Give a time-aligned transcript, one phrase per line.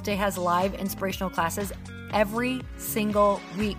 [0.00, 1.72] Day has live inspirational classes
[2.12, 3.78] every single week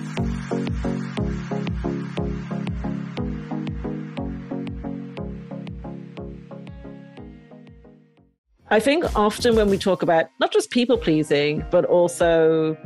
[8.71, 12.77] I think often when we talk about not just people pleasing, but also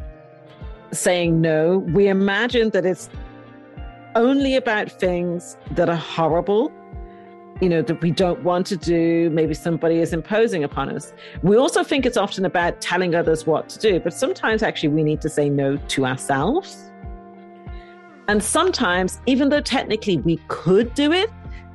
[0.91, 3.07] saying no, we imagine that it's
[4.15, 6.71] only about things that are horrible,
[7.61, 9.29] you know, that we don't want to do.
[9.29, 11.13] Maybe somebody is imposing upon us.
[11.43, 15.03] We also think it's often about telling others what to do, but sometimes actually we
[15.03, 16.89] need to say no to ourselves.
[18.27, 21.29] And sometimes, even though technically we could do it,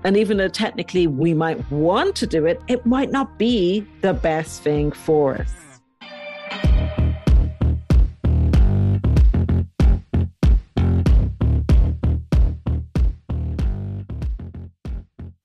[0.04, 4.14] and even though technically we might want to do it, it might not be the
[4.14, 5.54] best thing for us.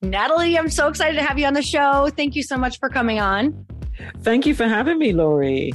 [0.01, 2.09] Natalie, I'm so excited to have you on the show.
[2.15, 3.65] Thank you so much for coming on.
[4.21, 5.73] Thank you for having me, Lori.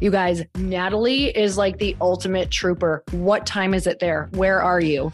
[0.00, 3.04] You guys, Natalie is like the ultimate trooper.
[3.12, 4.28] What time is it there?
[4.32, 5.12] Where are you?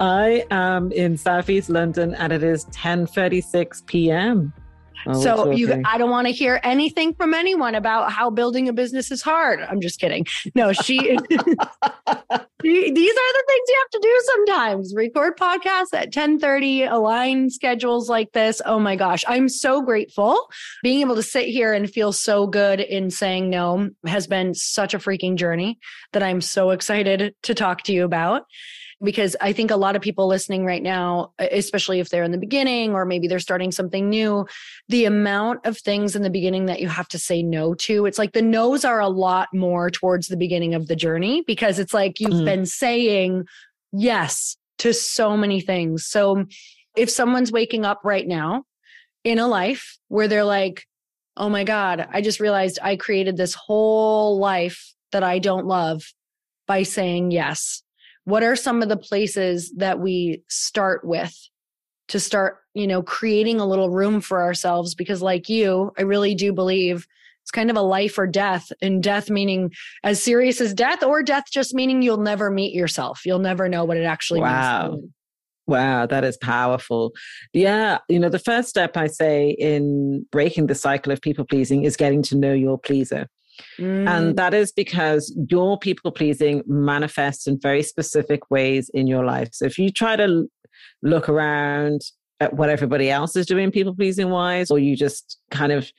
[0.00, 4.52] I am in Southeast London and it is 10:36 p.m.
[5.06, 8.72] Oh, so you, I don't want to hear anything from anyone about how building a
[8.72, 9.60] business is hard.
[9.60, 10.26] I'm just kidding.
[10.54, 11.42] No, she, these are
[12.58, 14.94] the things you have to do sometimes.
[14.96, 18.62] Record podcasts at 1030, align schedules like this.
[18.64, 19.24] Oh my gosh.
[19.28, 20.48] I'm so grateful.
[20.82, 24.94] Being able to sit here and feel so good in saying no has been such
[24.94, 25.78] a freaking journey
[26.12, 28.44] that I'm so excited to talk to you about
[29.02, 32.38] because I think a lot of people listening right now, especially if they're in the
[32.38, 34.46] beginning or maybe they're starting something new,
[34.88, 38.18] the amount of things in the beginning that you have to say no to, it's
[38.18, 41.94] like the no's are a lot more towards the beginning of the journey because it's
[41.94, 42.44] like you've mm.
[42.44, 43.44] been saying
[43.92, 46.06] yes to so many things.
[46.06, 46.46] So
[46.96, 48.64] if someone's waking up right now
[49.22, 50.84] in a life where they're like,
[51.36, 56.02] oh my God, I just realized I created this whole life that I don't love
[56.66, 57.83] by saying yes
[58.24, 61.34] what are some of the places that we start with
[62.08, 66.34] to start you know creating a little room for ourselves because like you i really
[66.34, 67.06] do believe
[67.42, 69.70] it's kind of a life or death and death meaning
[70.02, 73.84] as serious as death or death just meaning you'll never meet yourself you'll never know
[73.84, 74.92] what it actually wow.
[74.92, 75.10] means
[75.66, 77.12] Wow, that is powerful.
[77.52, 77.98] Yeah.
[78.08, 81.96] You know, the first step I say in breaking the cycle of people pleasing is
[81.96, 83.28] getting to know your pleaser.
[83.78, 84.08] Mm.
[84.08, 89.50] And that is because your people pleasing manifests in very specific ways in your life.
[89.52, 90.46] So if you try to
[91.02, 92.02] look around
[92.40, 95.90] at what everybody else is doing people pleasing wise, or you just kind of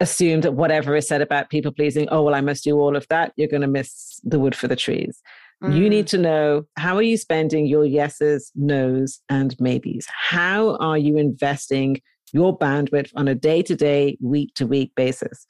[0.00, 3.06] assume that whatever is said about people pleasing, oh, well, I must do all of
[3.08, 5.20] that, you're going to miss the wood for the trees.
[5.62, 5.76] Mm.
[5.76, 10.06] You need to know how are you spending your yeses, nos, and maybes?
[10.08, 12.00] How are you investing
[12.32, 15.46] your bandwidth on a day to day, week to week basis?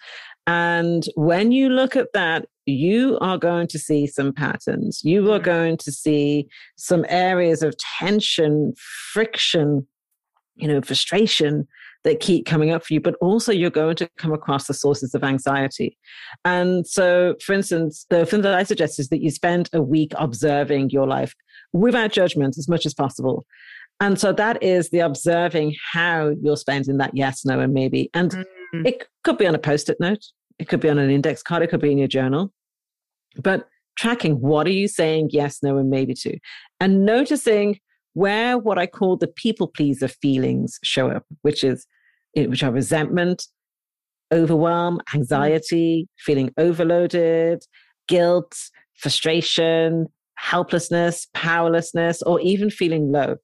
[0.47, 5.01] And when you look at that, you are going to see some patterns.
[5.05, 5.45] You are mm.
[5.45, 8.75] going to see some areas of tension,
[9.13, 9.87] friction,
[10.57, 11.67] you know, frustration
[12.05, 15.15] that keep coming up for you, but also you're going to come across the sources
[15.15, 15.97] of anxiety.
[16.45, 20.13] And so, for instance, the thing that I suggest is that you spend a week
[20.17, 21.35] observing your life
[21.73, 23.47] without judgment as much as possible.
[24.01, 28.11] And so that is the observing how you're spending that yes, no, and maybe.
[28.13, 28.43] And mm-hmm.
[28.87, 30.25] It could be on a post it note,
[30.59, 32.53] it could be on an index card, it could be in your journal.
[33.37, 36.39] But tracking what are you saying yes, no, and maybe to,
[36.81, 37.79] and noticing
[38.15, 41.87] where what I call the people pleaser feelings show up, which is
[42.37, 43.47] which are resentment,
[44.33, 45.15] overwhelm, mm.
[45.15, 47.63] anxiety, feeling overloaded,
[48.09, 48.57] guilt,
[48.95, 50.07] frustration,
[50.37, 53.37] helplessness, powerlessness, or even feeling low.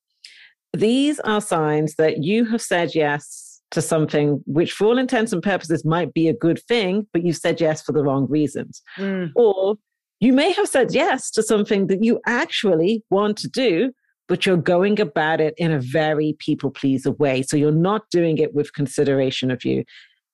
[0.72, 5.42] These are signs that you have said yes to something which, for all intents and
[5.42, 8.82] purposes, might be a good thing, but you said yes for the wrong reasons.
[8.98, 9.30] Mm.
[9.36, 9.76] Or
[10.20, 13.92] you may have said yes to something that you actually want to do,
[14.28, 17.42] but you're going about it in a very people pleaser way.
[17.42, 19.84] So you're not doing it with consideration of you.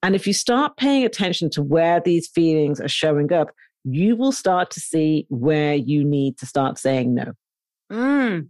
[0.02, 3.50] And if you start paying attention to where these feelings are showing up,
[3.84, 7.32] you will start to see where you need to start saying no.
[7.90, 8.48] Mm.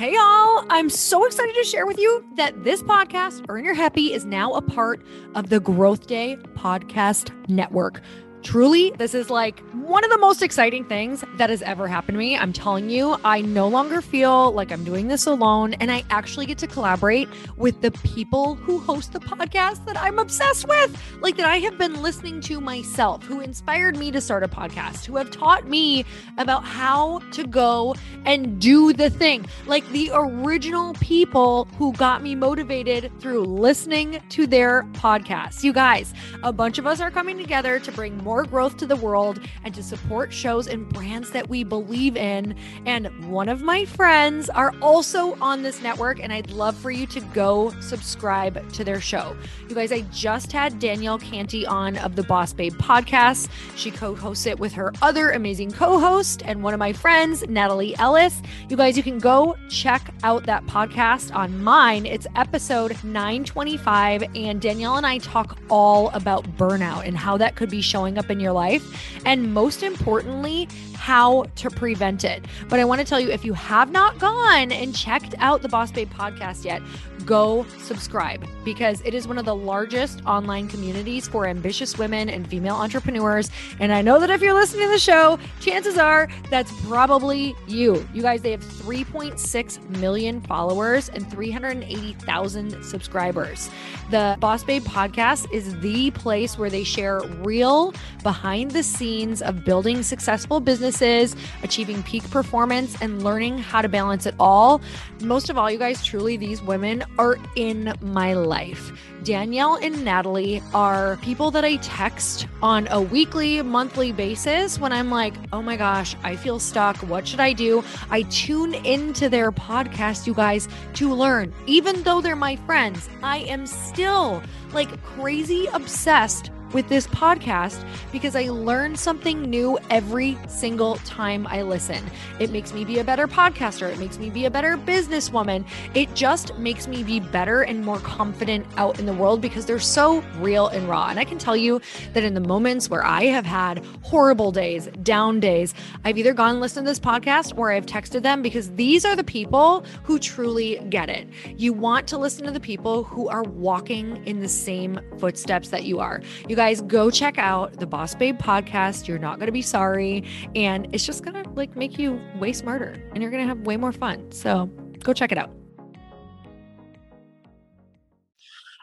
[0.00, 0.64] Hey, y'all.
[0.70, 4.54] I'm so excited to share with you that this podcast, Earn Your Happy, is now
[4.54, 5.04] a part
[5.34, 8.00] of the Growth Day Podcast Network.
[8.42, 12.18] Truly, this is like one of the most exciting things that has ever happened to
[12.18, 12.38] me.
[12.38, 16.46] I'm telling you, I no longer feel like I'm doing this alone, and I actually
[16.46, 21.36] get to collaborate with the people who host the podcast that I'm obsessed with, like
[21.36, 25.16] that I have been listening to myself, who inspired me to start a podcast, who
[25.16, 26.06] have taught me
[26.38, 27.94] about how to go
[28.24, 34.46] and do the thing, like the original people who got me motivated through listening to
[34.46, 35.62] their podcasts.
[35.62, 38.86] You guys, a bunch of us are coming together to bring more more growth to
[38.86, 42.54] the world and to support shows and brands that we believe in.
[42.86, 47.08] And one of my friends are also on this network, and I'd love for you
[47.08, 49.36] to go subscribe to their show.
[49.68, 53.48] You guys, I just had Danielle Canty on of the Boss Babe podcast.
[53.74, 57.42] She co hosts it with her other amazing co host and one of my friends,
[57.48, 58.40] Natalie Ellis.
[58.68, 62.06] You guys, you can go check out that podcast on mine.
[62.06, 67.70] It's episode 925, and Danielle and I talk all about burnout and how that could
[67.70, 72.44] be showing up in your life, and most importantly, how to prevent it.
[72.68, 75.68] But I want to tell you if you have not gone and checked out the
[75.68, 76.82] Boss Babe podcast yet,
[77.30, 82.44] go subscribe because it is one of the largest online communities for ambitious women and
[82.48, 83.52] female entrepreneurs.
[83.78, 88.04] And I know that if you're listening to the show, chances are that's probably you.
[88.12, 93.70] You guys, they have 3.6 million followers and 380,000 subscribers.
[94.10, 99.64] The Boss Babe podcast is the place where they share real behind the scenes of
[99.64, 104.80] building successful businesses, achieving peak performance, and learning how to balance it all.
[105.22, 108.92] Most of all, you guys, truly, these women are in my life.
[109.24, 115.10] Danielle and Natalie are people that I text on a weekly, monthly basis when I'm
[115.10, 116.96] like, oh my gosh, I feel stuck.
[117.02, 117.84] What should I do?
[118.08, 121.52] I tune into their podcast, you guys, to learn.
[121.66, 128.36] Even though they're my friends, I am still like crazy obsessed with this podcast because
[128.36, 132.04] I learn something new every single time I listen.
[132.38, 133.90] It makes me be a better podcaster.
[133.90, 135.66] It makes me be a better businesswoman.
[135.94, 139.78] It just makes me be better and more confident out in the world because they're
[139.78, 141.08] so real and raw.
[141.08, 141.80] And I can tell you
[142.12, 145.74] that in the moments where I have had horrible days, down days,
[146.04, 149.16] I've either gone and listened to this podcast or I've texted them because these are
[149.16, 151.28] the people who truly get it.
[151.56, 155.84] You want to listen to the people who are walking in the same footsteps that
[155.84, 156.20] you are.
[156.48, 159.08] You guys go check out the Boss Babe podcast.
[159.08, 160.24] You're not going to be sorry.
[160.54, 163.60] And it's just going to like make you way smarter and you're going to have
[163.60, 164.30] way more fun.
[164.30, 164.66] So
[165.02, 165.50] go check it out.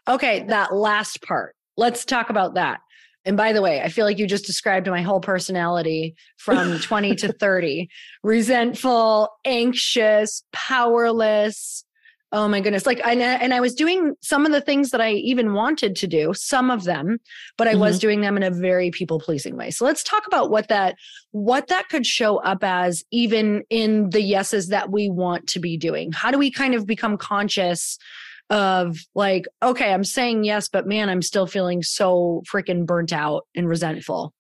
[0.08, 1.56] Okay, that last part.
[1.78, 2.80] Let's talk about that.
[3.26, 7.14] And by the way, I feel like you just described my whole personality from 20
[7.18, 7.90] to 30
[8.24, 11.84] resentful, anxious, powerless,
[12.34, 12.86] Oh my goodness.
[12.86, 16.08] Like, and, and I was doing some of the things that I even wanted to
[16.08, 17.20] do, some of them,
[17.58, 17.82] but I mm-hmm.
[17.82, 19.72] was doing them in a very people pleasing way.
[19.72, 20.96] So let's talk about what that,
[21.32, 25.78] what that could show up as even in the yeses that we want to be
[25.78, 26.12] doing.
[26.12, 27.98] How do we kind of become conscious
[28.50, 33.46] of like, okay, I'm saying yes, but man, I'm still feeling so freaking burnt out
[33.56, 34.34] and resentful.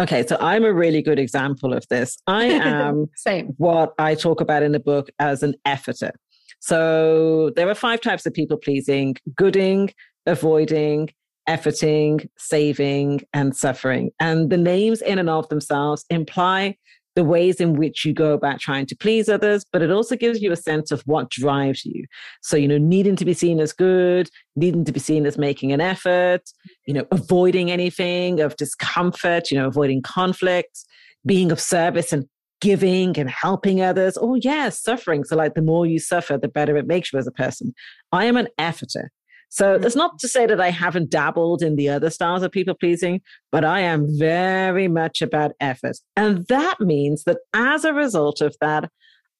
[0.00, 2.16] Okay, so I'm a really good example of this.
[2.26, 3.48] I am Same.
[3.56, 6.12] what I talk about in the book as an efforter.
[6.60, 9.90] So there are five types of people pleasing gooding,
[10.26, 11.10] avoiding,
[11.48, 14.10] efforting, saving, and suffering.
[14.20, 16.76] And the names in and of themselves imply
[17.16, 20.40] the ways in which you go about trying to please others, but it also gives
[20.40, 22.04] you a sense of what drives you.
[22.42, 25.72] So, you know, needing to be seen as good, needing to be seen as making
[25.72, 26.42] an effort,
[26.86, 30.84] you know, avoiding anything of discomfort, you know, avoiding conflict,
[31.26, 32.24] being of service and
[32.60, 34.18] giving and helping others.
[34.20, 35.24] Oh, yeah, suffering.
[35.24, 37.72] So, like, the more you suffer, the better it makes you as a person.
[38.12, 39.08] I am an efforter.
[39.48, 39.82] So, mm-hmm.
[39.82, 43.20] that's not to say that I haven't dabbled in the other styles of people pleasing,
[43.50, 45.96] but I am very much about effort.
[46.16, 48.90] And that means that as a result of that,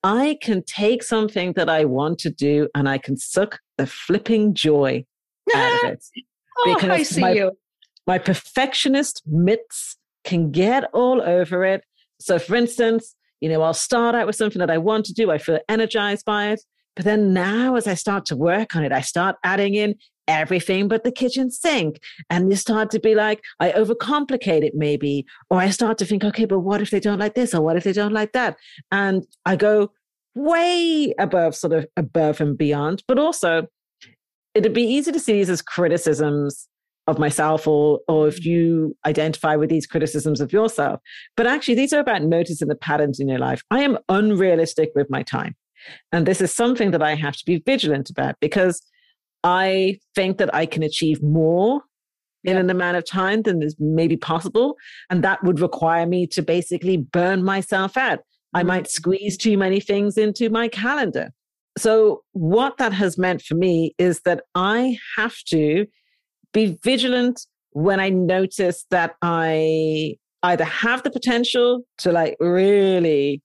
[0.05, 4.55] I can take something that I want to do and I can suck the flipping
[4.55, 5.05] joy
[5.55, 6.05] out of it.
[6.67, 7.53] oh, I see my, you.
[8.07, 11.83] My perfectionist mitts can get all over it
[12.21, 15.31] so, for instance, you know, I'll start out with something that I want to do,
[15.31, 16.61] I feel energized by it.
[16.97, 19.95] But then now, as I start to work on it, I start adding in
[20.27, 22.01] everything but the kitchen sink.
[22.29, 25.25] And you start to be like, I overcomplicate it maybe.
[25.49, 27.55] Or I start to think, okay, but what if they don't like this?
[27.55, 28.57] Or what if they don't like that?
[28.91, 29.93] And I go
[30.35, 33.05] way above, sort of above and beyond.
[33.07, 33.69] But also,
[34.55, 36.69] it'd be easy to see these as criticisms
[37.09, 38.45] of myself or or if mm.
[38.45, 41.01] you identify with these criticisms of yourself.
[41.37, 43.63] But actually these are about noticing the patterns in your life.
[43.71, 45.57] I am unrealistic with my time.
[46.13, 48.83] And this is something that i have to be vigilant about because
[49.43, 51.83] i think that i can achieve more
[52.45, 54.77] in an amount of time than is maybe possible.
[55.11, 58.21] And that would require me to basically burn myself out.
[58.55, 61.31] I might squeeze too many things into my calendar.
[61.77, 65.87] So what that has meant for me is that i have to
[66.53, 73.43] be vigilant when I notice that I either have the potential to like really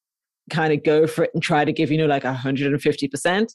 [0.49, 3.47] kind of go for it and try to give, you know, like 150%,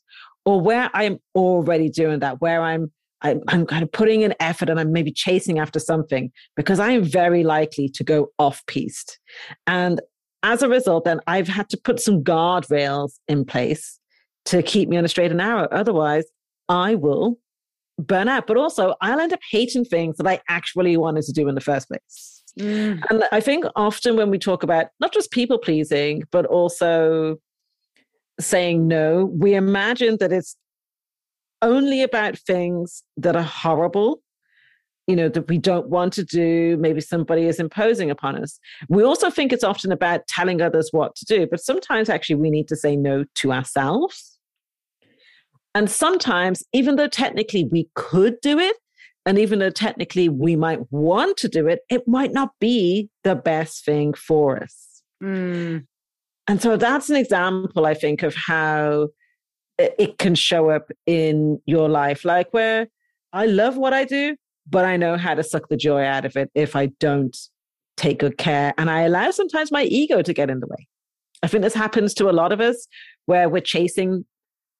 [0.45, 4.35] or where I am already doing that, where I'm I'm, I'm kind of putting an
[4.38, 8.64] effort and I'm maybe chasing after something because I am very likely to go off
[8.67, 9.19] piste.
[9.67, 10.00] And
[10.45, 13.99] as a result, then I've had to put some guardrails in place
[14.47, 15.67] to keep me on a straight and narrow.
[15.73, 16.26] Otherwise,
[16.69, 17.38] I will
[18.00, 21.55] burnout, but also I'll end up hating things that I actually wanted to do in
[21.55, 22.43] the first place.
[22.59, 23.02] Mm.
[23.11, 27.37] And I think often when we talk about not just people pleasing, but also
[28.40, 30.57] saying no, we imagine that it's
[31.61, 34.23] only about things that are horrible,
[35.07, 36.76] you know, that we don't want to do.
[36.78, 38.59] Maybe somebody is imposing upon us.
[38.88, 42.50] We also think it's often about telling others what to do, but sometimes actually we
[42.50, 44.38] need to say no to ourselves
[45.75, 48.76] and sometimes, even though technically we could do it,
[49.26, 53.34] and even though technically we might want to do it, it might not be the
[53.34, 55.02] best thing for us.
[55.22, 55.84] Mm.
[56.46, 59.08] And so that's an example, I think, of how
[59.78, 62.88] it can show up in your life, like where
[63.32, 64.37] I love what I do,
[64.68, 67.37] but I know how to suck the joy out of it if I don't
[67.96, 68.72] take good care.
[68.78, 70.88] And I allow sometimes my ego to get in the way.
[71.42, 72.88] I think this happens to a lot of us
[73.26, 74.25] where we're chasing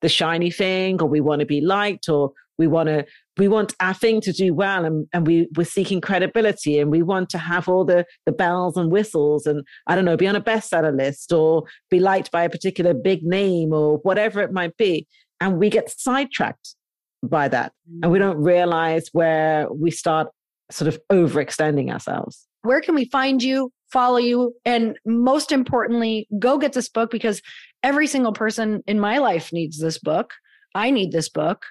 [0.01, 3.75] the shiny thing or we want to be liked or we want to we want
[3.81, 7.39] our thing to do well and, and we we're seeking credibility and we want to
[7.39, 10.95] have all the the bells and whistles and i don't know be on a bestseller
[10.97, 15.07] list or be liked by a particular big name or whatever it might be
[15.41, 16.75] and we get sidetracked
[17.23, 18.23] by that and we mm.
[18.23, 20.29] don't realize where we start
[20.71, 26.59] sort of overextending ourselves where can we find you follow you and most importantly go
[26.59, 27.41] get this book because
[27.83, 30.35] every single person in my life needs this book.
[30.75, 31.65] I need this book.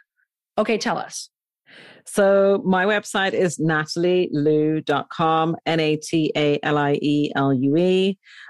[0.57, 1.29] Okay tell us.
[2.05, 6.17] So my website is natalielue.com n-a-t-a-l-i-e-l-u-e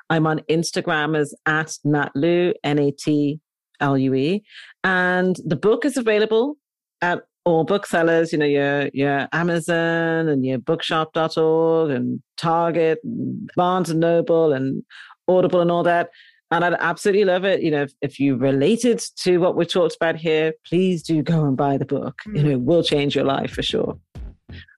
[0.10, 4.44] i'm on instagram as at natlue n-a-t-l-u-e
[4.84, 6.56] and the book is available
[7.02, 13.90] at all booksellers, you know, your your Amazon and your bookshop.org and Target and Barnes
[13.90, 14.84] and Noble and
[15.30, 16.10] Audible and all that.
[16.52, 17.62] And I'd absolutely love it.
[17.62, 21.46] You know, if, if you related to what we talked about here, please do go
[21.46, 22.20] and buy the book.
[22.28, 22.38] Mm.
[22.38, 24.00] You know, will change your life for sure.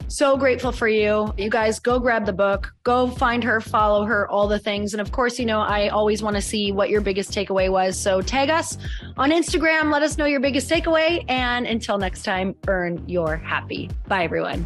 [0.08, 1.32] So grateful for you.
[1.38, 4.96] You guys go grab the book, go find her, follow her, all the things.
[4.96, 7.96] And of course, you know, I always want to see what your biggest takeaway was.
[7.96, 8.80] So tag us
[9.18, 11.24] on Instagram, let us know your biggest takeaway.
[11.30, 13.92] And until next time, earn your happy.
[14.08, 14.66] Bye, everyone.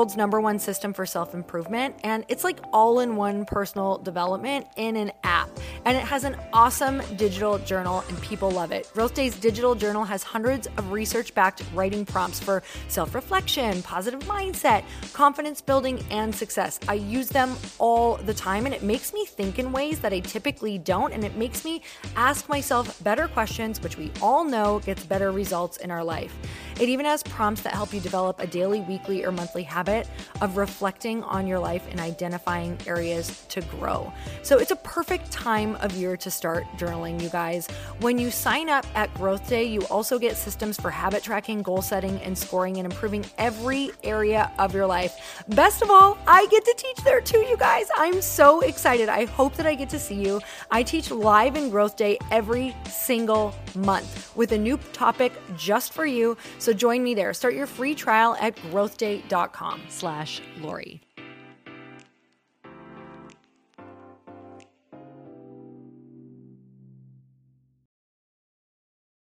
[0.01, 4.65] world's number one system for self improvement, and it's like all in one personal development
[4.75, 5.47] in an app.
[5.85, 8.89] And it has an awesome digital journal, and people love it.
[8.93, 14.83] Growth digital journal has hundreds of research backed writing prompts for self reflection, positive mindset,
[15.13, 16.79] confidence building, and success.
[16.87, 20.21] I use them all the time, and it makes me think in ways that I
[20.21, 21.83] typically don't, and it makes me
[22.15, 26.35] ask myself better questions, which we all know gets better results in our life.
[26.79, 29.61] It even has prompts that help you develop a daily, weekly, or monthly
[29.91, 30.07] habit
[30.41, 34.11] of reflecting on your life and identifying areas to grow.
[34.41, 37.67] So it's a perfect time of year to start journaling, you guys.
[37.99, 41.81] When you sign up at Growth Day, you also get systems for habit tracking, goal
[41.81, 45.43] setting, and scoring and improving every area of your life.
[45.49, 47.87] Best of all, I get to teach there too, you guys.
[47.97, 49.09] I'm so excited.
[49.09, 50.41] I hope that I get to see you.
[50.71, 56.05] I teach live in Growth Day every single month with a new topic just for
[56.05, 56.37] you.
[56.57, 57.33] So join me there.
[57.33, 61.01] Start your free trial at growthday.com slash Lori.